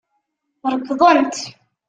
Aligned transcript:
Rekdent. 0.73 1.35